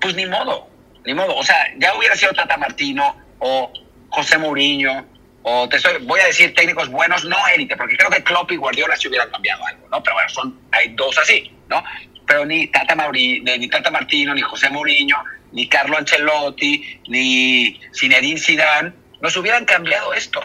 [0.00, 0.68] pues ni modo,
[1.04, 1.36] ni modo.
[1.36, 3.72] O sea, ya hubiera sido Tata Martino o
[4.10, 5.06] José Mourinho
[5.42, 8.56] o te estoy, voy a decir técnicos buenos, no élite, porque creo que Klopp y
[8.56, 10.02] Guardiola se hubieran cambiado algo, ¿no?
[10.02, 11.82] Pero bueno, son, hay dos así, ¿no?
[12.26, 15.16] Pero ni Tata, Mauri, ni Tata Martino, ni José Mourinho,
[15.52, 20.44] ni Carlo Ancelotti, ni Zinedine Zidane, nos hubieran cambiado esto.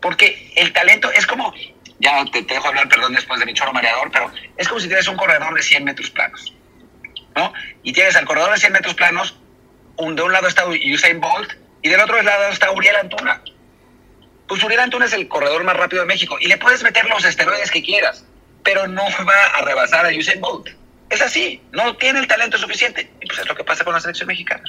[0.00, 1.52] Porque el talento es como,
[1.98, 5.06] ya te, dejo hablar, perdón, después de mi choro mareador, pero es como si tienes
[5.08, 6.54] un corredor de 100 metros planos,
[7.36, 7.52] ¿no?
[7.82, 9.36] Y tienes al corredor de 100 metros planos,
[9.96, 13.42] un, de un lado está Usain Bolt y del otro lado está Uriel Antuna.
[14.48, 17.24] Pues Uriel Antuna es el corredor más rápido de México y le puedes meter los
[17.24, 18.24] esteroides que quieras,
[18.64, 20.68] pero no va a rebasar a Usain Bolt.
[21.10, 23.10] Es así, no tiene el talento suficiente.
[23.20, 24.62] Y pues es lo que pasa con la selección mexicana.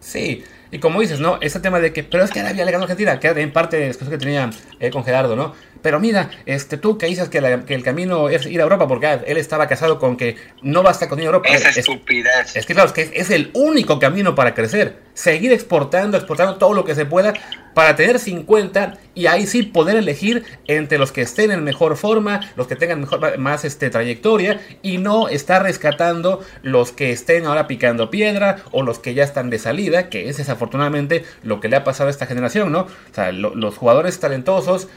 [0.00, 1.38] Sí, y como dices, ¿no?
[1.40, 3.76] Ese tema de que, pero es que Arabia le ganó a Argentina, que en parte
[3.76, 4.50] de que tenía
[4.80, 5.54] eh, con Gerardo, ¿no?
[5.82, 9.22] Pero mira, este, tú que dices que, el camino es ir a Europa, porque ah,
[9.26, 11.48] él estaba casado con que no basta con ir a Europa.
[11.48, 12.56] Es, es estupidez.
[12.56, 14.96] Es que claro, es que es el único camino para crecer.
[15.14, 17.34] Seguir exportando, exportando todo lo que se pueda
[17.76, 22.40] para tener 50 y ahí sí poder elegir entre los que estén en mejor forma,
[22.56, 27.66] los que tengan mejor, más este, trayectoria y no estar rescatando los que estén ahora
[27.66, 31.76] picando piedra o los que ya están de salida, que es desafortunadamente lo que le
[31.76, 32.80] ha pasado a esta generación, ¿no?
[32.80, 34.88] O sea, los jugadores talentosos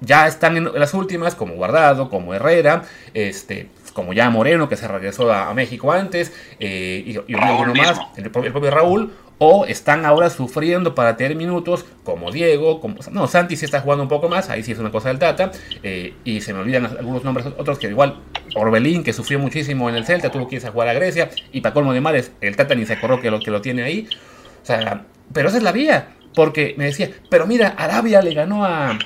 [0.00, 2.82] ya están en las últimas, como Guardado, como Herrera,
[3.14, 7.98] este, como ya Moreno, que se regresó a, México antes, eh, y, y uno más,
[8.16, 13.56] el, propio Raúl, o están ahora sufriendo para tener minutos, como Diego, como, no, Santi
[13.56, 15.50] sí está jugando un poco más, ahí sí es una cosa del Tata,
[15.82, 18.20] eh, y se me olvidan algunos nombres otros que igual,
[18.54, 21.62] Orbelín, que sufrió muchísimo en el Celta, tuvo que irse a jugar a Grecia, y
[21.62, 24.08] para colmo de males, el Tata ni se acordó que lo, que lo tiene ahí,
[24.66, 28.64] o sea, pero esa es la vía, porque me decía, pero mira, Arabia le ganó
[28.64, 28.98] a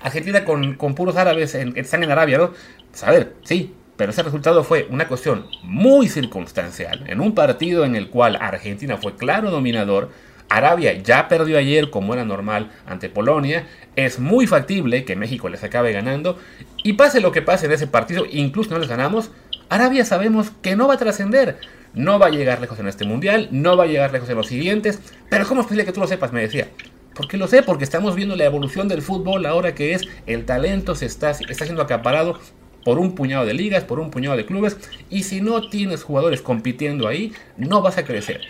[0.00, 2.52] Argentina con, con puros árabes en, están en Arabia, ¿no?
[2.90, 7.04] Pues a ver, sí, pero ese resultado fue una cuestión muy circunstancial.
[7.06, 10.08] En un partido en el cual Argentina fue claro dominador,
[10.48, 15.64] Arabia ya perdió ayer como era normal ante Polonia, es muy factible que México les
[15.64, 16.38] acabe ganando
[16.82, 19.32] y pase lo que pase en ese partido, incluso no les ganamos,
[19.68, 21.58] Arabia sabemos que no va a trascender,
[21.94, 24.46] no va a llegar lejos en este mundial, no va a llegar lejos en los
[24.46, 26.32] siguientes, pero ¿cómo es posible que tú lo sepas?
[26.32, 26.68] Me decía.
[27.14, 30.94] Porque lo sé, porque estamos viendo la evolución del fútbol ahora que es el talento
[30.94, 32.38] se está, está siendo acaparado
[32.84, 34.76] por un puñado de ligas, por un puñado de clubes,
[35.10, 38.40] y si no tienes jugadores compitiendo ahí, no vas a crecer.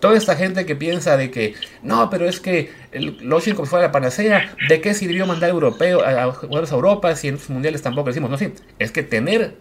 [0.00, 3.80] Toda esta gente que piensa de que, no, pero es que el, lo como fue
[3.80, 7.82] la panacea, ¿de qué sirvió mandar europeo, a, jugadores a Europa si en los mundiales
[7.82, 8.30] tampoco decimos?
[8.30, 9.56] No, sí, es que tener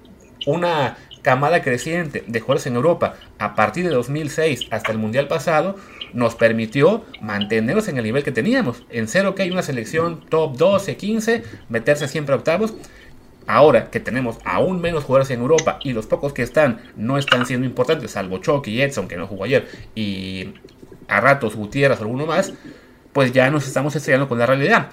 [0.45, 0.97] una
[1.27, 5.75] camada creciente de jugadores en Europa a partir de 2006 hasta el mundial pasado
[6.13, 8.83] nos permitió mantenernos en el nivel que teníamos.
[8.89, 12.75] En cero que hay una selección top 12, 15, meterse siempre a octavos.
[13.45, 17.45] Ahora que tenemos aún menos jugadores en Europa y los pocos que están no están
[17.45, 20.53] siendo importantes, salvo Chucky y Edson, que no jugó ayer, y
[21.09, 22.53] a ratos Gutiérrez o alguno más,
[23.11, 24.91] pues ya nos estamos estrellando con la realidad.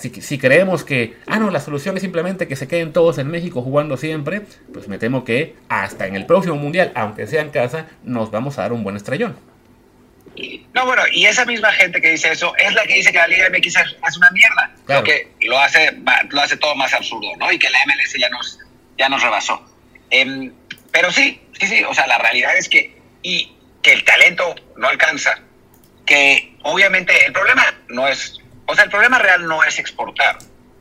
[0.00, 3.28] Si, si, creemos que, ah, no, la solución es simplemente que se queden todos en
[3.28, 7.50] México jugando siempre, pues me temo que hasta en el próximo mundial, aunque sea en
[7.50, 9.36] casa, nos vamos a dar un buen estrellón.
[10.72, 13.26] No, bueno, y esa misma gente que dice eso es la que dice que la
[13.26, 14.70] Liga MX es una mierda.
[14.86, 15.92] Lo que lo hace,
[16.30, 17.50] lo hace todo más absurdo, ¿no?
[17.52, 18.58] Y que la MLS ya nos,
[18.96, 19.62] ya nos rebasó.
[20.10, 20.52] Em,
[20.92, 24.88] pero sí, sí, sí, o sea, la realidad es que, y que el talento no
[24.88, 25.38] alcanza.
[26.06, 28.39] Que obviamente el problema no es,
[28.70, 30.38] o sea, el problema real no es exportar,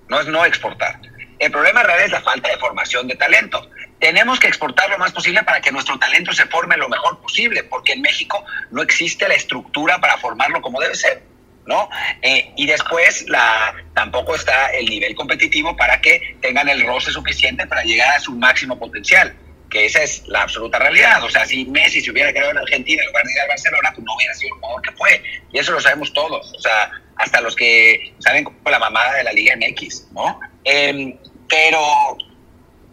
[0.08, 0.99] no es no exportar.
[1.39, 5.12] El problema real es la falta de formación de talento tenemos que exportar lo más
[5.12, 9.28] posible para que nuestro talento se forme lo mejor posible, porque en México no existe
[9.28, 11.23] la estructura para formarlo como debe ser.
[11.65, 11.88] ¿no?
[12.23, 17.67] Eh, y después la, tampoco está el nivel competitivo para que tengan el roce suficiente
[17.67, 19.36] para llegar a su máximo potencial,
[19.69, 21.23] que esa es la absoluta realidad.
[21.23, 23.91] O sea, si Messi se hubiera quedado en Argentina en lugar de ir a Barcelona,
[23.93, 25.23] pues no hubiera sido el jugador que fue.
[25.52, 29.23] Y eso lo sabemos todos, o sea, hasta los que saben como la mamada de
[29.23, 30.39] la Liga MX, ¿no?
[30.63, 31.15] Em,
[31.47, 32.17] pero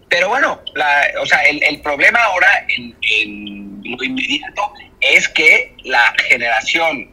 [0.09, 0.61] pero bueno,
[1.21, 7.11] o sea, el, problema ahora en, lo inmediato es que la generación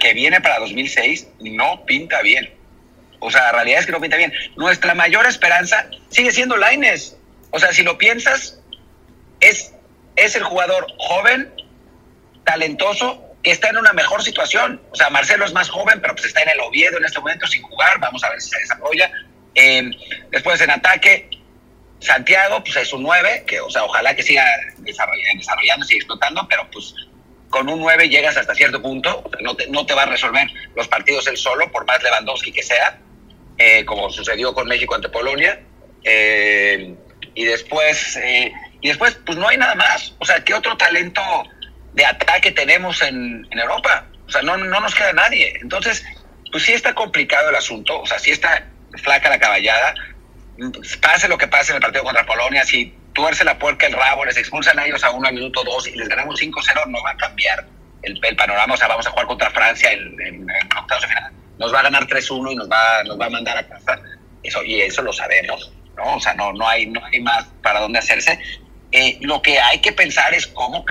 [0.00, 2.50] que viene para 2006 no pinta bien.
[3.20, 4.32] O sea, la realidad es que no pinta bien.
[4.56, 7.16] Nuestra mayor esperanza sigue siendo Laines.
[7.50, 8.58] O sea, si lo piensas,
[9.40, 9.74] es,
[10.16, 11.52] es el jugador joven,
[12.44, 14.80] talentoso, que está en una mejor situación.
[14.90, 17.46] O sea, Marcelo es más joven, pero pues está en el Oviedo en este momento
[17.46, 17.98] sin jugar.
[18.00, 19.10] Vamos a ver si se desarrolla.
[19.54, 19.90] Eh,
[20.30, 21.28] después en ataque,
[22.00, 24.44] Santiago, pues es un 9, que, o sea, ojalá que siga
[24.78, 26.94] desarrollándose y explotando, pero pues
[27.50, 30.46] con un 9 llegas hasta cierto punto, no te, no te va a resolver
[30.76, 32.98] los partidos él solo, por más Lewandowski que sea,
[33.56, 35.60] eh, como sucedió con México ante Polonia.
[36.04, 36.94] Eh,
[37.34, 40.14] y después, eh, y después, pues no hay nada más.
[40.18, 41.20] O sea, ¿qué otro talento
[41.98, 44.06] de ataque tenemos en, en Europa?
[44.26, 45.52] O sea, no, no nos queda nadie.
[45.60, 46.04] Entonces,
[46.52, 48.64] pues sí está complicado el asunto, o sea, sí está
[49.02, 49.94] flaca la caballada.
[51.02, 54.24] Pase lo que pase en el partido contra Polonia, si tuerce la puerca el rabo,
[54.24, 57.10] les expulsan a ellos a uno al minuto dos y les ganamos 5-0, no va
[57.10, 57.66] a cambiar
[58.02, 58.74] el, el, panorama.
[58.74, 61.32] O sea, vamos a jugar contra Francia en, en, en octavos de final.
[61.58, 64.00] Nos va a ganar 3-1 y nos va, nos va a mandar a casa.
[64.44, 66.14] Eso, y eso lo sabemos, ¿no?
[66.14, 68.38] O sea, no, no, hay, no hay más para dónde hacerse.
[68.92, 70.84] Eh, lo que hay que pensar es cómo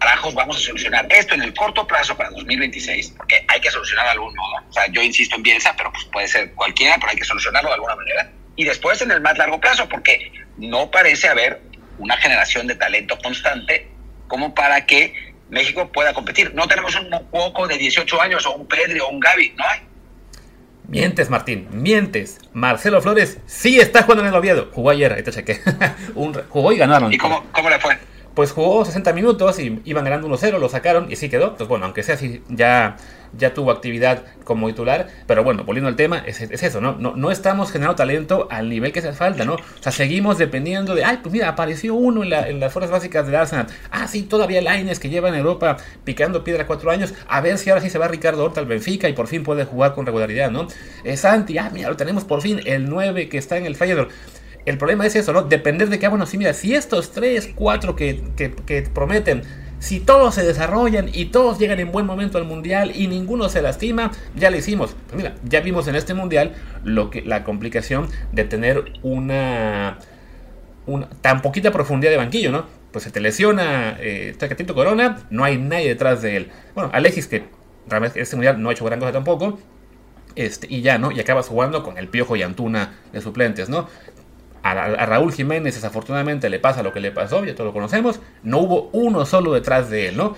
[0.00, 4.06] carajos vamos a solucionar esto en el corto plazo para 2026, porque hay que solucionar
[4.06, 4.54] de algún modo.
[4.68, 7.68] O sea, yo insisto en Bielsa, pero pues puede ser cualquiera, pero hay que solucionarlo
[7.68, 8.30] de alguna manera.
[8.56, 11.60] Y después en el más largo plazo, porque no parece haber
[11.98, 13.88] una generación de talento constante
[14.26, 16.54] como para que México pueda competir.
[16.54, 19.80] No tenemos un poco de 18 años o un Pedri o un Gaby, no hay.
[20.88, 22.38] Mientes, Martín, mientes.
[22.52, 24.70] Marcelo Flores sí está jugando en el Oviedo.
[24.72, 25.60] Jugó ayer, ahí te chequé.
[26.14, 27.12] un, jugó y ganaron.
[27.12, 27.96] ¿Y cómo, cómo le fue?
[28.34, 31.56] Pues jugó 60 minutos y iban ganando 1-0, lo sacaron y sí quedó.
[31.56, 32.96] Pues bueno, aunque sea así, ya,
[33.36, 35.08] ya tuvo actividad como titular.
[35.26, 36.92] Pero bueno, volviendo al tema, es, es eso, ¿no?
[36.92, 37.16] ¿no?
[37.16, 39.54] No estamos generando talento al nivel que hace falta, ¿no?
[39.54, 42.92] O sea, seguimos dependiendo de, ay, pues mira, apareció uno en, la, en las fuerzas
[42.92, 43.66] básicas del Arsenal.
[43.90, 47.14] Ah, sí, todavía Laines que lleva en Europa picando piedra cuatro años.
[47.28, 49.64] A ver si ahora sí se va Ricardo Horta al Benfica y por fin puede
[49.64, 50.68] jugar con regularidad, ¿no?
[51.04, 54.10] Eh, Santi, ah, mira, lo tenemos por fin, el 9 que está en el Feyenoord.
[54.66, 55.42] El problema es eso, ¿no?
[55.42, 59.42] Depender de que, ah, bueno, sí, mira, si estos 3, 4 que, que, prometen,
[59.78, 63.62] si todos se desarrollan y todos llegan en buen momento al mundial y ninguno se
[63.62, 64.94] lastima, ya lo hicimos.
[65.06, 69.98] Pues mira, ya vimos en este mundial lo que, la complicación de tener una,
[70.86, 72.66] una tan poquita profundidad de banquillo, ¿no?
[72.92, 76.50] Pues se te lesiona eh, Tito Corona, no hay nadie detrás de él.
[76.74, 77.44] Bueno, Alexis, que
[77.88, 79.58] realmente este mundial no ha hecho gran cosa tampoco.
[80.36, 81.10] Este, y ya, ¿no?
[81.10, 83.88] Y acabas jugando con el Piojo y Antuna de suplentes, ¿no?
[84.62, 88.58] A, Raúl Jiménez desafortunadamente le pasa lo que le pasó, ya todos lo conocemos, no
[88.58, 90.34] hubo uno solo detrás de él, ¿no?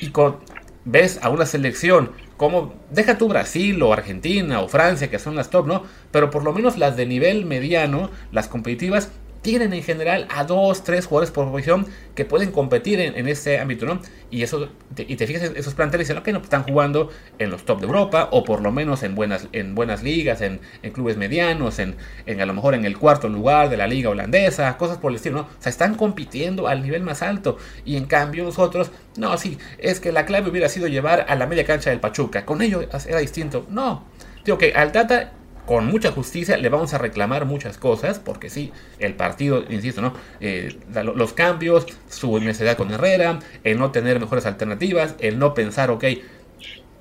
[0.00, 0.38] Y con,
[0.84, 5.50] ves a una selección como, deja tú Brasil o Argentina o Francia, que son las
[5.50, 5.84] top, ¿no?
[6.10, 9.10] Pero por lo menos las de nivel mediano, las competitivas,
[9.44, 13.60] tienen en general a dos, tres jugadores por posición que pueden competir en, en este
[13.60, 14.00] ámbito, ¿no?
[14.30, 17.50] Y eso te, y te fijas en esos planteles dicen, ok, no, están jugando en
[17.50, 20.92] los top de Europa o por lo menos en buenas, en buenas ligas, en, en
[20.92, 24.78] clubes medianos, en, en, a lo mejor en el cuarto lugar de la liga holandesa,
[24.78, 25.42] cosas por el estilo, ¿no?
[25.42, 30.00] O sea, están compitiendo al nivel más alto y en cambio nosotros, no, sí, es
[30.00, 33.18] que la clave hubiera sido llevar a la media cancha del Pachuca, con ello era
[33.18, 34.04] distinto, no.
[34.42, 35.32] Digo que al Tata
[35.66, 40.12] con mucha justicia le vamos a reclamar muchas cosas, porque sí, el partido, insisto, ¿no?
[40.40, 40.76] Eh,
[41.14, 46.04] los cambios, su necesidad con Herrera, el no tener mejores alternativas, el no pensar, ok,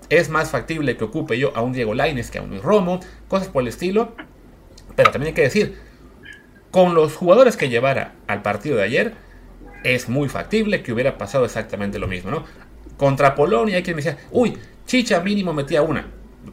[0.09, 2.99] es más factible que ocupe yo a un Diego Laines que a un Luis Romo,
[3.27, 4.15] cosas por el estilo,
[4.95, 5.77] pero también hay que decir,
[6.71, 9.13] con los jugadores que llevara al partido de ayer,
[9.83, 12.45] es muy factible que hubiera pasado exactamente lo mismo, ¿no?
[12.95, 16.07] Contra Polonia hay quien me decía, uy, Chicha mínimo metía una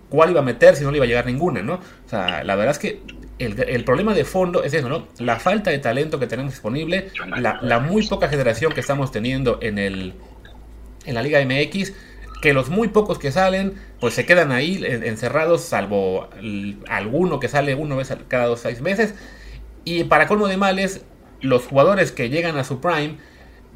[0.09, 1.75] cuál iba a meter si no le iba a llegar ninguna, ¿no?
[1.75, 3.03] O sea, la verdad es que
[3.39, 5.09] el, el, problema de fondo es eso, ¿no?
[5.19, 9.59] La falta de talento que tenemos disponible, la, la muy poca generación que estamos teniendo
[9.63, 10.15] en, el,
[11.07, 11.93] en la Liga MX,
[12.41, 16.29] que los muy pocos que salen, pues se quedan ahí encerrados, salvo
[16.89, 19.15] alguno que sale una vez cada dos seis meses.
[19.85, 21.03] Y para colmo de males,
[21.41, 23.17] los jugadores que llegan a su prime,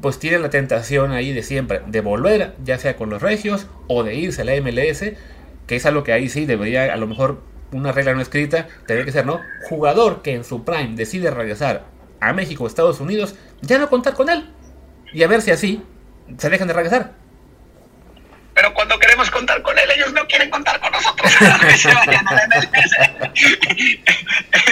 [0.01, 4.03] pues tienen la tentación ahí de siempre de volver, ya sea con los regios o
[4.03, 5.03] de irse a la MLS
[5.67, 9.05] que es algo que ahí sí debería, a lo mejor una regla no escrita, tendría
[9.05, 9.41] que ser, ¿no?
[9.63, 11.85] Jugador que en su prime decide regresar
[12.21, 14.49] a México o Estados Unidos, ya no contar con él.
[15.13, 15.83] Y a ver si así
[16.37, 17.11] se dejan de regresar.
[18.53, 21.29] Pero cuando queremos contar con él, ellos no quieren contar con nosotros.
[21.73, 21.89] Ese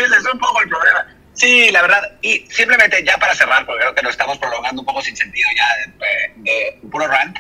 [0.06, 1.06] es un poco el problema.
[1.34, 2.02] Sí, la verdad.
[2.22, 5.50] Y simplemente ya para cerrar, porque creo que lo estamos prolongando un poco sin sentido
[5.58, 7.38] ya de, de, de puro rant,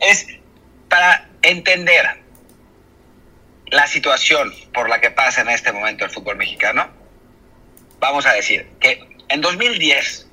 [0.00, 0.26] es
[0.88, 2.27] para entender
[3.70, 6.88] la situación por la que pasa en este momento el fútbol mexicano,
[7.98, 10.26] vamos a decir que en 2010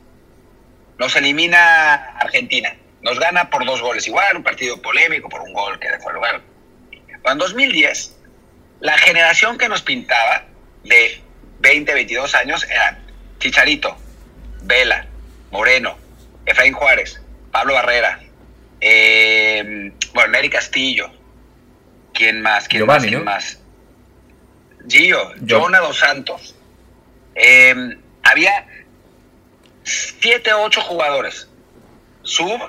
[0.98, 5.80] nos elimina Argentina, nos gana por dos goles igual, un partido polémico por un gol
[5.80, 6.42] que dejó lugar.
[6.90, 8.16] Pero en 2010,
[8.80, 10.46] la generación que nos pintaba
[10.84, 11.22] de
[11.60, 13.00] 20, 22 años eran
[13.40, 13.98] Chicharito,
[14.62, 15.08] Vela,
[15.52, 15.98] Moreno,
[16.46, 17.22] Efraín Juárez,
[17.52, 18.20] Pablo Barrera,
[18.80, 21.12] eh, bueno, Neri Castillo,
[22.16, 22.68] ¿Quién más?
[22.68, 23.10] ¿Quién Giovanni, más?
[23.10, 23.26] ¿Quién ¿no?
[23.26, 23.60] más?
[24.88, 26.56] Gio, Jonah Dos Santos.
[27.36, 28.68] Eh, había
[29.84, 31.48] siete o ocho jugadores.
[32.24, 32.60] Sub,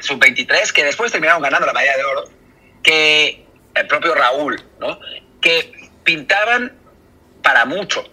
[0.00, 2.24] sub-23, que después terminaron ganando la medalla de oro,
[2.82, 5.00] que el propio Raúl, ¿no?
[5.40, 5.72] Que
[6.04, 6.76] pintaban
[7.42, 8.04] para mucho.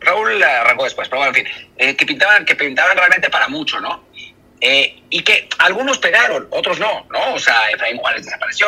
[0.00, 3.48] Raúl la arrancó después, pero bueno, en fin, eh, que, pintaban, que pintaban realmente para
[3.48, 4.04] mucho, ¿no?
[4.60, 7.34] Eh, y que algunos pegaron, otros no, ¿no?
[7.34, 8.66] O sea, Efraín Juárez desapareció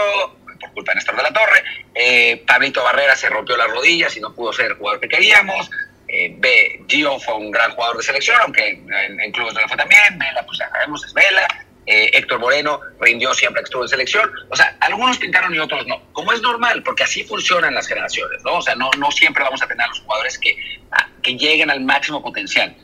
[0.58, 4.20] por culpa de Néstor de la Torre, eh, Pablito Barrera se rompió las rodillas y
[4.20, 5.70] no pudo ser el jugador que queríamos,
[6.08, 9.68] eh, B, Gio fue un gran jugador de selección, aunque en, en clubes no lo
[9.68, 11.46] fue también, Vela, pues ya sabemos, es Vela,
[11.90, 14.30] eh, Héctor Moreno rindió siempre que estuvo en selección.
[14.50, 16.02] O sea, algunos pintaron y otros no.
[16.12, 18.56] Como es normal, porque así funcionan las generaciones, ¿no?
[18.56, 20.54] O sea, no, siempre vamos a tener a los jugadores que,
[20.92, 22.76] ah, que lleguen al máximo potencial.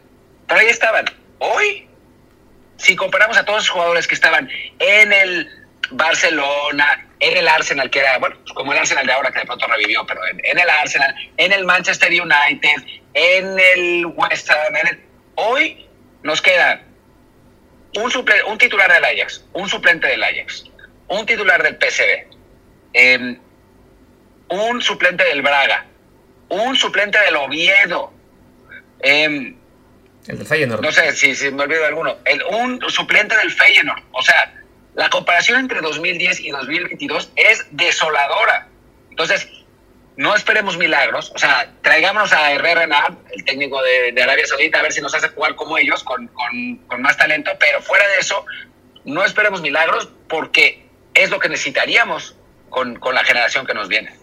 [0.49, 1.05] Pero ahí estaban.
[1.39, 1.87] Hoy,
[2.79, 5.51] si comparamos a todos los jugadores que estaban en el
[5.91, 9.47] Barcelona, en el Arsenal, que era, bueno, pues como el Arsenal de ahora que de
[9.47, 12.83] pronto revivió, pero en, en el Arsenal, en el Manchester United,
[13.15, 15.01] en el West Ham, en el...
[15.37, 15.89] hoy
[16.23, 16.83] nos quedan
[17.97, 20.65] un, suple, un titular del Ajax, un suplente del Ajax,
[21.09, 22.37] un titular del PSV,
[22.95, 23.39] eh,
[24.49, 25.87] un suplente del Braga,
[26.49, 28.13] un suplente del Oviedo,
[29.01, 29.55] eh,
[30.27, 30.83] el del Feyenoord.
[30.83, 34.03] no sé si, si me olvido alguno, el, un suplente del Feyenoord.
[34.13, 34.64] O sea,
[34.95, 38.69] la comparación entre 2010 y 2022 es desoladora.
[39.11, 39.49] Entonces,
[40.17, 41.33] no esperemos milagros.
[41.35, 42.87] O sea, traigámonos a Herrera
[43.33, 46.29] el técnico de, de, Arabia Saudita, a ver si nos hace jugar como ellos, con,
[46.29, 47.51] con, con, más talento.
[47.59, 48.45] Pero fuera de eso,
[49.05, 52.37] no esperemos milagros porque es lo que necesitaríamos
[52.71, 54.15] con, con la generación que nos viene.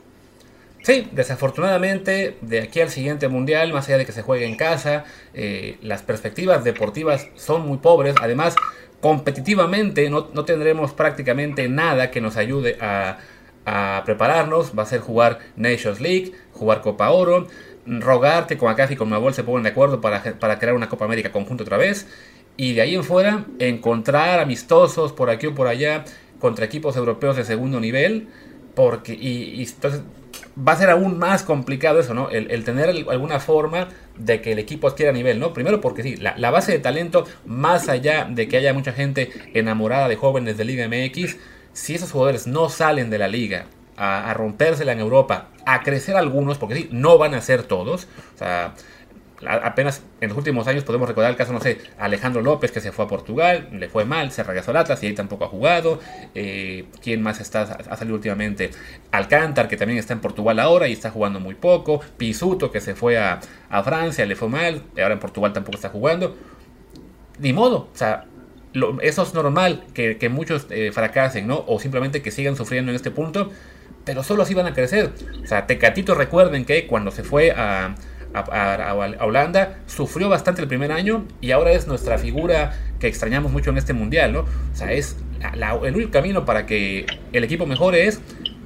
[0.84, 5.06] Sí, desafortunadamente, de aquí al siguiente mundial, más allá de que se juegue en casa,
[5.34, 8.16] eh, las perspectivas deportivas son muy pobres.
[8.20, 8.56] Además,
[9.02, 13.18] competitivamente no, no tendremos prácticamente nada que nos ayude a,
[13.66, 17.48] a prepararnos, va a ser jugar Nations League, jugar Copa Oro,
[17.86, 20.88] rogar que con Acaf y con Mabol se pongan de acuerdo para, para crear una
[20.88, 22.08] Copa América conjunto otra vez,
[22.58, 26.06] y de ahí en fuera encontrar amistosos por aquí o por allá
[26.40, 28.28] contra equipos europeos de segundo nivel,
[28.76, 30.02] porque y, y entonces
[30.58, 32.30] va a ser aún más complicado eso, ¿no?
[32.30, 35.54] El, el, tener alguna forma de que el equipo adquiera nivel, ¿no?
[35.54, 39.32] Primero porque sí, la, la base de talento, más allá de que haya mucha gente
[39.54, 41.38] enamorada de jóvenes de Liga MX,
[41.74, 46.16] si esos jugadores no salen de la liga a, a, rompérsela en Europa, a crecer
[46.16, 48.74] algunos, porque sí, no van a ser todos, o sea,
[49.48, 52.92] apenas en los últimos años podemos recordar el caso, no sé, Alejandro López que se
[52.92, 56.00] fue a Portugal, le fue mal, se regresó al Atlas y ahí tampoco ha jugado.
[56.36, 58.72] Eh, ¿Quién más está, ha salido últimamente?
[59.12, 62.02] Alcántar, que también está en Portugal ahora y está jugando muy poco.
[62.18, 63.40] Pisuto, que se fue a,
[63.84, 66.36] Francia, le fue mal, y ahora en Portugal tampoco está jugando.
[67.40, 68.26] Ni modo, o sea,
[69.02, 71.64] eso es normal que, que muchos eh, fracasen, ¿no?
[71.68, 73.50] O simplemente que sigan sufriendo en este punto,
[74.06, 75.12] pero solo así van a crecer.
[75.44, 77.96] O sea, Tecatito recuerden que cuando se fue a
[78.34, 83.08] a, a, a, Holanda, sufrió bastante el primer año y ahora es nuestra figura que
[83.08, 84.40] extrañamos mucho en este mundial, ¿no?
[84.42, 85.18] O sea, es
[85.56, 88.22] la, el único camino para que el equipo mejore es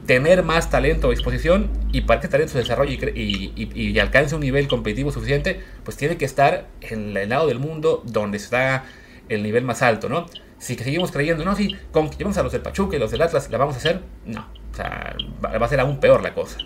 [0.05, 3.99] tener más talento a disposición y para que talento se desarrolle y, y, y, y,
[3.99, 8.37] alcance un nivel competitivo suficiente, pues tiene que estar en el lado del mundo donde
[8.37, 8.85] está
[9.29, 10.27] el nivel más alto, ¿no?
[10.59, 13.49] Si seguimos creyendo, no, si con, llevamos a los del Pachuca y los del Atlas,
[13.49, 14.01] ¿la vamos a hacer?
[14.25, 16.57] No, o sea, va a ser aún peor la cosa.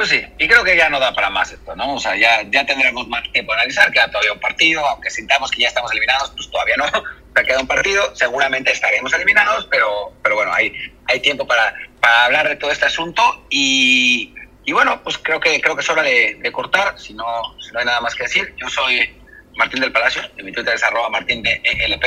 [0.00, 1.96] Pues sí, y creo que ya no da para más esto, ¿no?
[1.96, 5.50] O sea, ya, ya tendremos más tiempo de analizar, queda todavía un partido, aunque sintamos
[5.50, 6.86] que ya estamos eliminados, pues todavía no,
[7.34, 10.72] pero queda un partido, seguramente estaremos eliminados, pero, pero bueno, hay,
[11.04, 14.34] hay tiempo para, para hablar de todo este asunto y,
[14.64, 17.26] y bueno, pues creo que, creo que es hora de, de cortar, si no,
[17.70, 18.54] no hay nada más que decir.
[18.56, 19.14] Yo soy
[19.58, 22.04] Martín del Palacio, en mi Twitter es arroba martín de ELP.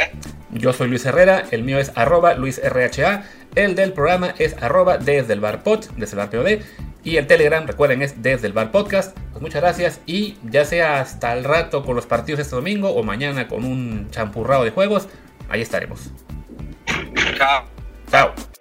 [0.50, 5.34] Yo soy Luis Herrera, el mío es arroba luisrha, el del programa es arroba desde
[5.34, 6.64] el bar pod, desde el bar POD,
[7.04, 9.18] y el Telegram, recuerden, es desde el bar podcast.
[9.32, 13.04] Pues muchas gracias y ya sea hasta el rato con los partidos este domingo o
[13.04, 15.08] mañana con un champurrado de juegos,
[15.50, 16.12] ahí estaremos.
[17.38, 17.66] Chao.
[18.10, 18.53] Chao.